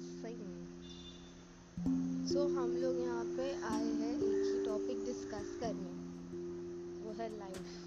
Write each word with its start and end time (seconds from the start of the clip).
सही 0.00 0.36
नहीं 0.36 2.26
सो 2.26 2.38
so, 2.38 2.56
हम 2.56 2.76
लोग 2.76 3.00
यहाँ 3.00 3.24
पे 3.36 3.52
आए 3.68 3.84
हैं 3.84 4.14
एक 4.14 4.22
ही 4.22 4.64
टॉपिक 4.64 5.04
डिस्कस 5.04 5.56
करने। 5.60 5.92
वो 7.04 7.12
है 7.20 7.28
लाइफ 7.38 7.78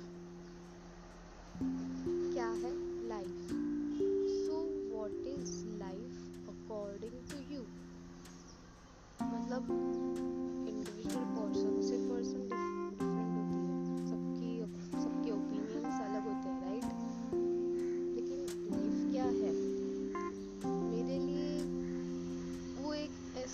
क्या 2.34 2.50
है 2.64 2.72
लाइफ 3.10 3.50
सो 4.46 4.62
वॉट 4.96 5.28
इज़ 5.28 5.63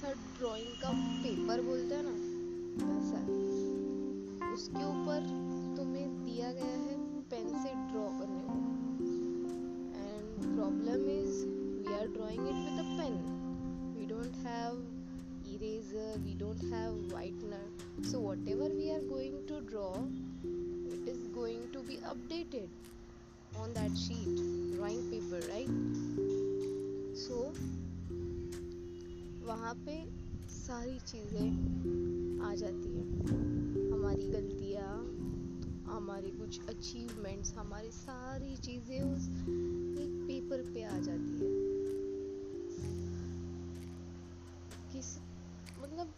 ऐसा 0.09 0.37
ड्राइंग 0.37 0.69
का 0.81 0.89
पेपर 1.23 1.61
बोलते 1.61 1.95
हैं 1.95 2.03
ना 2.03 2.11
वैसा 2.83 3.17
उसके 4.53 4.83
ऊपर 4.83 5.25
तुम्हें 5.77 6.23
दिया 6.25 6.51
गया 6.51 6.77
है 6.85 6.95
पेन 7.31 7.49
से 7.63 7.73
ड्रॉ 7.91 8.05
करने 8.19 8.41
को। 8.45 8.55
And 9.99 10.55
problem 10.55 11.09
is 11.09 11.35
we 11.45 11.93
are 11.95 12.07
drawing 12.07 12.47
it 12.47 12.55
with 12.55 12.79
a 12.79 12.87
pen 12.97 13.19
we 13.97 14.05
don't 14.05 14.35
have 14.45 14.79
eraser 15.53 16.17
we 16.23 16.33
don't 16.39 16.63
have 16.73 16.97
whitener 17.13 18.07
so 18.11 18.19
whatever 18.55 18.73
we 18.75 18.89
are 18.89 19.05
going 19.07 19.37
to 19.49 19.59
draw 19.65 19.89
it 20.93 21.07
is 21.09 21.27
going 21.35 21.67
to 21.73 21.81
be 21.81 21.99
updated 22.13 23.57
on 23.57 23.73
that 23.73 23.93
sheet 24.05 24.41
drawing 24.75 25.11
paper 25.11 25.47
right 25.49 25.69
so 27.17 27.43
वहाँ 29.49 29.73
पे 29.75 29.93
सारी 30.47 30.97
चीज़ें 30.99 32.41
आ 32.45 32.53
जाती 32.55 32.89
हैं। 32.97 33.91
हमारी 33.91 34.27
गलतियाँ, 34.27 34.97
हमारे 35.87 36.29
कुछ 36.31 36.59
अचीवमेंट्स 36.69 37.53
हमारी 37.53 37.91
सारी 37.91 38.55
चीज़ें 38.57 39.01
उस 39.01 39.25
एक 39.99 40.11
पेपर 40.27 40.61
पे 40.73 40.83
आ 40.83 40.99
जाती 40.99 41.31
है। 41.31 41.49
किस 44.91 45.17
मतलब 45.79 46.13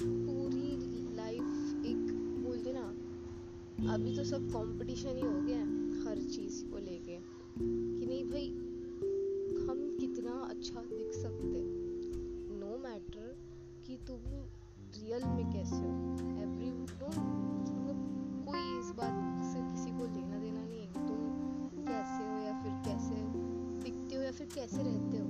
पूरी 0.00 0.70
लाइफ 1.16 1.84
एक, 1.86 2.06
बोलते 2.44 2.72
ना, 2.72 2.86
अभी 3.94 4.16
तो 4.16 4.24
सब 4.24 4.48
कंपटीशन 4.48 5.16
ही 5.16 5.22
हो 5.22 5.40
गया 5.40 5.58
है 5.58 6.04
हर 6.04 6.22
चीज़ 6.30 6.64
को 6.66 6.78
लेके 6.78 7.18
कि 7.58 8.06
नहीं 8.06 8.24
भाई, 8.24 8.48
हम 9.66 9.96
कितना 10.00 10.32
अच्छा 10.50 10.80
तुम 14.06 14.16
रियल 14.96 15.24
में 15.24 15.52
कैसे 15.52 15.76
हो? 15.76 15.92
एवरी 16.42 16.70
मतलब 16.70 17.12
कोई 18.48 18.80
इस 18.80 18.90
बात 18.96 19.44
से 19.44 19.60
किसी 19.60 19.90
को 19.90 20.04
लेना 20.14 20.38
देना 20.38 20.64
नहीं 20.64 20.86
है 20.86 20.92
तुम 20.92 21.20
कैसे 21.84 22.28
हो 22.28 22.38
या 22.38 22.62
फिर 22.62 22.72
कैसे 22.84 23.14
दिखते 23.84 24.16
हो 24.16 24.22
या 24.22 24.32
फिर 24.32 24.48
कैसे 24.54 24.76
रहते 24.76 25.18
हो? 25.18 25.26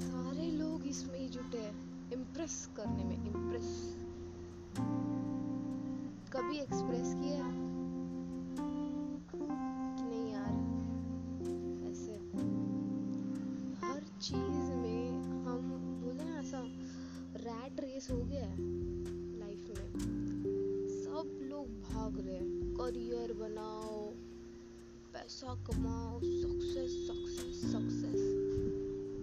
सारे 0.00 0.50
लोग 0.50 0.86
इसमें 0.86 1.18
ही 1.18 1.28
जुटे 1.28 1.58
हैं 1.58 2.10
इम्प्रेस 2.12 2.70
करने 2.76 3.04
में 3.04 3.16
इम्प्रेस 3.16 3.96
कभी 6.32 6.56
एक्सप्रेस 6.56 7.14
किया? 7.14 7.50
कि 9.30 9.46
नहीं 10.04 10.32
यार, 10.32 10.54
ऐसे। 11.90 12.14
हर 13.86 14.02
चीज़ 14.20 14.55
हो 18.10 18.16
गया 18.24 18.44
है 18.44 18.56
लाइफ 19.38 19.68
में। 19.68 19.90
सब 20.88 21.38
लोग 21.42 21.66
भाग 21.82 22.18
रहे 22.18 22.36
हैं। 22.36 22.74
करियर 22.74 23.32
बनाओ 23.32 23.96
पैसा 25.14 25.54
कमाओ 25.66 26.20
success 26.20 26.92
success 27.06 27.60
success 27.72 28.20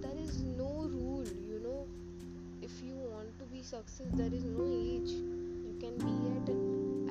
there 0.06 0.18
is 0.24 0.44
no 0.46 0.72
rule 0.88 1.28
you 1.50 1.60
know 1.60 1.76
if 2.64 2.84
you 2.86 2.96
want 2.96 3.40
to 3.40 3.46
be 3.46 3.64
success 3.64 4.08
there 4.14 4.34
is 4.34 4.48
no 4.48 4.66
age 4.68 5.12
you 5.12 5.80
can 5.82 5.98
be 6.04 6.16
at 6.32 6.50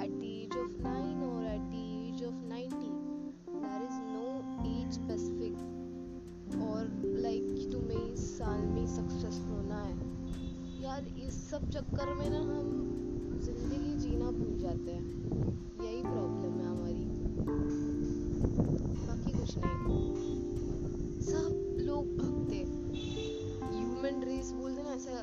at 0.05 0.19
the 0.19 0.23
age 0.25 0.57
of 0.57 0.83
nine 0.83 1.23
or 1.25 1.45
at 1.45 1.61
the 1.61 1.75
age 1.75 2.25
of 2.25 2.45
nineteen 2.49 2.97
there 3.49 3.83
is 3.83 4.01
no 4.09 4.27
age 4.73 4.95
specific 4.95 5.57
or 6.63 6.81
like 7.21 7.43
like, 7.43 7.73
तुम्हें 7.73 8.13
इस 8.13 8.39
साल 8.39 8.61
में 8.61 8.87
success 8.87 9.41
होना 9.49 9.83
है। 9.83 10.22
यार, 10.83 11.05
इस 11.19 11.35
सब 11.51 11.69
चक्कर 11.71 12.13
में 12.15 12.29
ना 12.31 12.39
हम 12.39 13.41
ज़िंदगी 13.43 13.99
जीना 13.99 14.31
भूल 14.31 14.59
जाते 14.59 14.91
हैं। 14.91 15.05
यही 15.85 16.01
प्रॉब्लम 16.03 16.59
है 16.61 16.67
हमारी। 16.67 17.05
बाकी 19.07 19.33
कुछ 19.33 19.57
नहीं। 19.59 21.21
सब 21.21 21.77
लोग 21.81 22.17
भागते 22.17 22.57
ह्यूमन 23.75 24.23
रेस 24.25 24.51
बोलते 24.53 24.83
ना, 24.83 24.91
ऐसा 24.91 25.17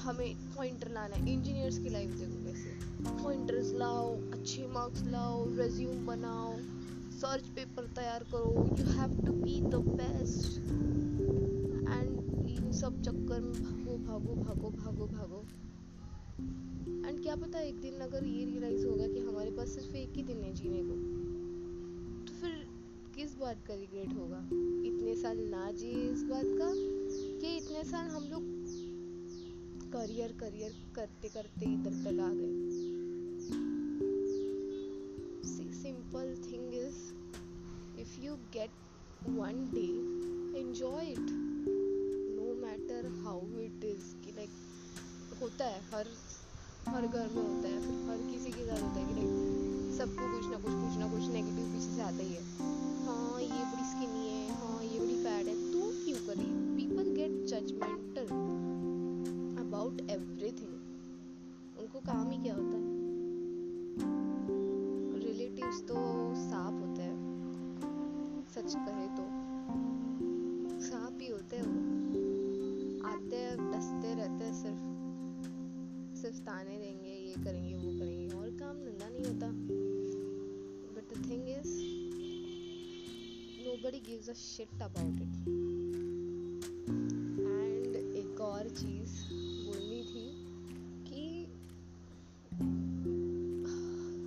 हमें 0.00 0.34
पॉइंटर 0.56 0.90
लाना 0.90 1.16
है। 1.16 1.32
इंजीनियर्स 1.32 1.78
की 1.78 1.88
लाइफ 1.88 2.10
देखो 2.10 2.44
कैसे। 2.44 3.22
पॉइंटर्स 3.22 3.72
लाओ, 3.74 4.14
अच्छे 4.32 4.66
मार्क्स 4.66 5.04
लाओ 5.04 5.44
रेज्यूम 5.56 6.06
बनाओ 6.06 6.56
सर्च 7.20 7.46
पेपर 7.56 7.86
तैयार 7.96 8.24
करो। 8.34 8.68
You 8.78 8.86
have 8.98 9.20
to 9.26 9.32
be 9.32 9.60
the 9.60 9.74
best 9.74 10.58
and 11.88 12.29
इन 12.50 12.72
सब 12.72 13.00
चक्कर 13.02 13.40
में 13.40 13.52
भागो 13.54 13.96
भागो 13.98 14.34
भागो 14.36 14.70
भागो 14.72 15.06
भागो। 15.06 15.40
एंड 17.08 17.22
क्या 17.22 17.34
पता 17.36 17.60
एक 17.60 17.80
दिन 17.80 18.00
अगर 18.00 18.24
ये 18.24 18.44
रियलाइज़ 18.44 18.86
होगा 18.86 19.06
कि 19.06 19.20
हमारे 19.20 19.50
पास 19.50 19.68
सिर्फ़ 19.68 19.96
एक 19.96 20.16
ही 20.16 20.22
दिन 20.22 20.42
है 20.44 20.52
जीने 20.54 20.82
को 20.82 20.94
तो 22.26 22.34
फिर 22.40 22.52
किस 23.14 23.36
बात 23.38 23.64
का 23.66 23.74
रिग्रेट 23.74 24.14
होगा? 24.14 24.40
इतने 24.86 25.14
साल 25.16 25.38
ना 25.50 25.70
जिए 25.72 26.10
इस 26.12 26.22
बात 26.22 26.46
का 26.60 26.70
कि 27.40 27.56
इतने 27.56 27.84
साल 27.84 28.08
हम 28.08 28.24
लोग 28.24 28.42
करियर 29.92 30.32
करियर 30.40 30.74
करते 30.96 31.28
करते 31.28 31.72
इधर 31.74 32.02
तक 32.04 32.20
आ 32.20 32.32
गए। 32.34 32.98
Simple 35.82 36.34
thing 36.44 36.74
is 36.74 36.98
if 38.00 38.20
you 38.20 38.34
get 38.54 38.70
one 39.28 39.64
day 39.74 39.86
enjoy 40.60 41.06
it 41.06 41.49
it 43.70 43.84
is 43.84 44.14
कि 44.24 44.32
लाइक 44.32 44.50
होता 45.42 45.64
है, 45.64 45.80
हर 45.94 46.06
हर 46.88 47.06
घर 47.06 47.28
में 47.28 47.42
होता 47.42 47.68
है 47.68 47.80
फिर 47.80 48.10
हर 48.10 48.30
किसी 48.30 48.50
के 48.52 48.64
घर 48.66 48.80
होता 48.82 49.00
है 49.00 49.04
कि 49.06 49.14
लाइक 49.14 49.98
सबको 49.98 50.28
कुछ 50.32 50.46
ना 50.50 50.56
कुछ 50.56 50.74
कुछ 50.74 50.98
ना 50.98 51.08
कुछ 51.08 51.28
नेगेटिव 51.32 51.72
पीछे 51.72 51.94
से 51.96 52.02
आता 52.02 52.22
ही 52.22 52.34
है। 52.34 52.42
हाँ 53.06 53.40
ये 53.40 53.64
बड़ी 53.64 53.84
स्किनी 53.84 54.28
है 54.28 54.54
हाँ 54.54 54.82
ये 54.84 54.98
बड़ी 55.00 55.16
फैट 55.24 55.46
है, 55.46 55.54
तू 55.72 55.80
क्यों 56.04 56.26
करी? 56.26 56.48
People 56.76 57.12
get 57.14 57.46
judgemental 57.46 58.26
about 59.62 60.00
everything 60.10 60.74
उनको 61.80 62.00
काम 62.00 62.30
ही 62.30 62.38
क्या 62.42 62.54
होता 62.54 62.76
है? 62.76 62.88
रिलेटिव्स 65.26 65.82
तो 65.82 65.94
सांप 66.36 66.80
होते 66.80 67.02
हैं। 67.02 67.18
सच 68.54 68.74
कहे 68.74 69.06
तो। 69.16 69.29
ताने 76.40 76.78
देंगे, 76.78 77.10
ये 77.10 77.44
करेंगे, 77.44 77.74
वो 77.74 77.98
करेंगे, 77.98 78.34
और 78.34 78.50
काम 78.50 78.76
धंधा 78.84 79.08
नहीं 79.08 79.24
होता। 79.24 79.48
But 80.94 81.04
the 81.14 81.30
thing 81.30 81.48
is 81.48 82.00
nobody 83.60 83.98
gives 84.00 84.28
a 84.28 84.34
shit 84.34 84.72
about 84.84 85.16
it. 85.16 85.34
And 87.50 87.96
एक 88.16 88.40
और 88.40 88.68
चीज़ 88.68 89.12
बोलनी 89.66 90.00
थी 90.02 90.26
कि 91.08 91.46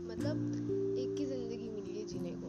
मतलब 0.08 0.38
एक 1.00 1.20
ही 1.20 1.26
ज़िंदगी 1.26 1.70
मिली 1.70 2.00
है 2.00 2.06
जीने 2.06 2.32
को। 2.32 2.48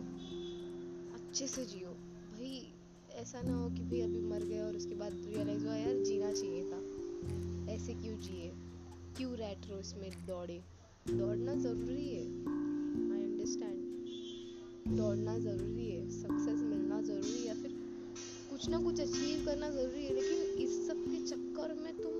अच्छे 1.15 1.47
से 1.47 1.65
जियो। 1.65 1.91
भाई, 2.33 2.73
ऐसा 3.11 3.43
ना 3.43 3.55
हो 3.57 3.71
कि 3.71 3.83
भाई 3.83 4.01
अभी 4.01 4.21
मर 4.21 4.45
गए 4.45 4.61
और 4.61 4.77
उसके 4.77 4.95
बाद 4.95 5.13
रियलाइज़ 5.13 5.65
हुआ, 5.65 5.77
यार, 5.77 6.03
जीना 6.05 6.33
चाहिए 6.33 6.63
था। 6.73 6.79
ऐसे 7.73 7.95
क्यों 7.95 8.21
जिए? 8.21 8.53
क्यों 9.17 9.37
रैट 9.37 9.67
रेस 9.71 9.95
में 9.97 10.27
दौड़े? 10.27 10.63
दौड़ना 11.09 11.55
ज़रूरी 11.55 12.09
है। 12.09 12.23
आई 13.13 13.23
अंडरस्टैंड 13.25 14.97
दौड़ना 14.97 15.39
ज़रूरी 15.39 15.91
है। 15.91 16.11
सक्सेस 16.11 16.61
मिलना 16.61 17.01
ज़रूरी 17.03 17.33
है 17.33 17.47
या 17.47 17.55
फिर 17.55 17.71
कुछ 18.51 18.69
ना 18.69 18.79
कुछ 18.79 19.01
अचीव 19.01 19.45
करना 19.47 19.71
ज़रूरी 19.71 20.05
है, 20.05 20.15
लेकिन 20.15 20.65
इस 20.65 20.87
सब 20.89 21.05
के 21.05 21.27
चक्कर 21.27 21.75
में 21.75 21.97
तुम 21.97 22.13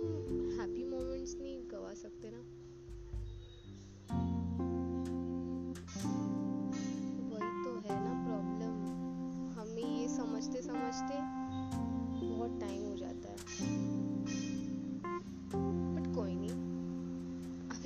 हैप्पी 0.61 0.85
मोमेंट्स 0.85 1.35
नहीं 1.35 1.59
गवा 1.71 1.95
सकते 1.95 2.31
ना। 2.31 2.54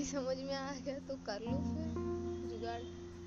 समझ 0.09 0.37
में 0.37 0.55
आ 0.55 0.73
गया 0.73 0.99
तो 0.99 1.15
कर 1.15 1.41
लो 1.41 1.57
फिर। 1.57 1.89
जुगाड़। 2.51 2.83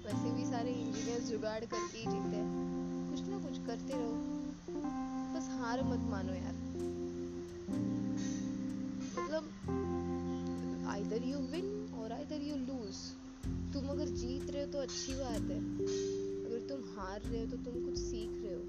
वैसे 0.05 0.31
भी 0.31 0.45
सारे 0.51 0.71
इंजीनियर 0.71 1.19
जुगाड़ 1.19 1.59
करके 1.59 1.97
ही 1.97 2.05
जीते 2.05 2.37
हैं। 2.37 3.11
कुछ 3.11 3.21
ना 3.21 3.39
कुछ 3.39 3.57
करते 3.67 3.93
रहो। 3.93 4.13
बस 5.35 5.47
हार 5.49 5.83
मत 5.83 5.99
मानो 5.99 6.33
यार। 6.33 6.55
मतलब 9.11 9.43
either 10.89 11.23
you 11.23 11.37
win 11.37 11.93
or 11.99 12.11
either 12.11 12.41
you 12.41 12.55
lose 12.55 12.95
तुम 13.73 13.89
अगर 13.89 14.05
जीत 14.05 14.49
रहे 14.49 14.65
हो 14.65 14.71
तो 14.71 14.77
अच्छी 14.77 15.13
बात 15.13 15.41
है। 15.41 15.59
अगर 16.45 16.67
तुम 16.69 16.79
हार 16.95 17.21
रहे 17.21 17.45
हो 17.45 17.51
तो 17.51 17.57
तुम 17.57 17.85
कुछ 17.85 17.97
सीख 17.97 18.43
रहे 18.43 18.53
हो। 18.53 18.61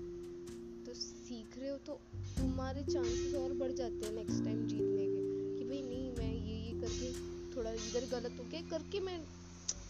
तो 0.86 0.94
सीख 0.94 1.58
रहे 1.58 1.70
हो 1.70 1.76
तो 1.76 2.00
तुम्हारे 2.38 2.82
चांसेस 2.82 3.34
और 3.34 3.52
बढ़ 3.52 3.72
जाते 3.72 4.06
हैं 4.06 4.12
नेक्स्ट 4.12 4.44
टाइम 4.44 4.66
जीतने 4.66 5.06
के। 5.06 5.22
कि 5.58 5.64
भाई 5.64 5.82
नहीं, 5.82 6.12
मैं 6.12 6.34
ये 6.34 6.74
ये 6.74 6.80
करके 6.80 7.31
थोड़ा 7.62 7.72
इधर 7.72 8.06
गलत 8.10 8.36
हो 8.38 8.44
गया 8.50 8.60
करके 8.70 9.00
मैं 9.00 9.20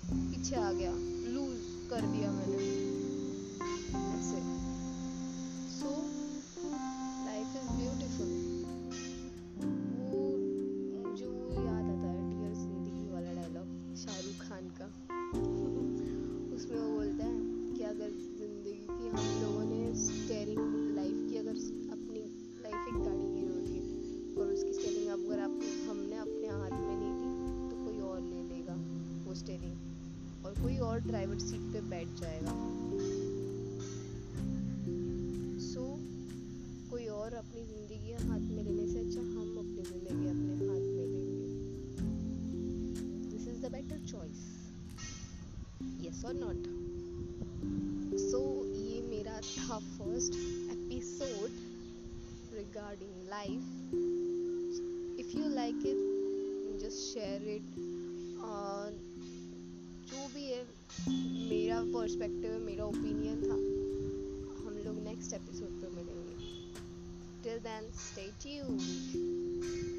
पीछे 0.05 0.57
आ 0.57 0.73
गया। 0.73 0.93
लूज 1.33 1.59
कर 1.91 2.01
दिया 2.01 2.33
मैंने। 2.33 2.57
ऐसे 4.17 4.41
सो 5.81 5.91
लाइफ 5.91 6.32
और 30.93 31.01
ड्राइवर 31.01 31.39
सीट 31.39 31.61
पे 31.73 31.81
बैठ 31.91 32.09
जाएगा। 32.21 32.53
सो 35.67 35.83
so, 35.83 36.01
कोई 36.91 37.07
और 37.09 37.35
अपनी 37.35 37.63
ज़िंदगी 37.67 38.13
हाथ 38.13 38.41
में 38.41 38.63
लेने 38.65 38.87
से 38.89 38.99
अच्छा 38.99 39.21
हम 39.21 39.55
अपनी 39.59 39.83
ज़िंदगी 39.83 40.27
अपने 40.29 40.55
हाथ 40.67 40.85
में 40.89 41.07
लेंगे। 41.13 41.47
This 43.31 43.47
is 43.49 43.63
the 43.63 43.71
better 43.73 44.05
choice 44.11 44.43
yes 46.07 46.25
or 46.25 46.35
not 46.35 46.61
so 48.21 48.41
ये 48.75 49.01
मेरा 49.09 49.37
था 49.41 49.79
first 49.79 50.33
episode 50.73 51.49
regarding 52.59 53.15
life 53.31 53.63
if 55.21 55.31
you 55.39 55.49
like 55.55 55.77
it 55.77 56.01
just 56.83 57.01
share 57.15 57.49
it 57.49 57.69
जो 58.45 59.32
भी 60.35 60.45
है, 60.47 60.63
मेरा 61.49 61.81
पर्सपेक्टिव 61.85 62.59
मेरा 62.59 62.85
ओपिनियन 62.85 63.43
था। 63.43 63.57
हम 64.65 64.83
लोग 64.87 65.03
नेक्स्ट 65.05 65.33
एपिसोड 65.33 65.81
पे 65.81 65.89
मिलेंगे। 65.89 66.37
Till 67.43 67.59
then 67.59 67.91
stay 67.93 68.27
tuned 68.43 69.92